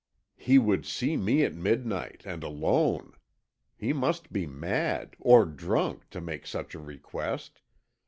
He 0.39 0.57
would 0.57 0.83
see 0.83 1.15
me 1.15 1.43
at 1.43 1.53
midnight 1.53 2.23
and 2.25 2.43
alone! 2.43 3.13
He 3.77 3.93
must 3.93 4.33
be 4.33 4.47
mad, 4.47 5.15
or 5.19 5.45
drunk, 5.45 6.09
to 6.09 6.19
make 6.19 6.47
such 6.47 6.73
a 6.73 6.79
request. 6.79 7.61